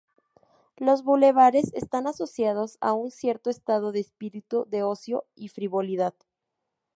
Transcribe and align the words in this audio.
Los 0.77 1.03
bulevares 1.03 1.71
están 1.75 2.07
asociados 2.07 2.79
a 2.81 2.93
un 2.93 3.11
cierto 3.11 3.51
estado 3.51 3.91
de 3.91 3.99
espíritu 3.99 4.65
de 4.67 4.81
ocio 4.81 5.25
y 5.35 5.49
frivolidad. 5.49 6.15